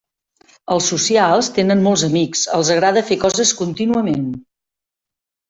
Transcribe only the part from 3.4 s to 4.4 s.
contínuament.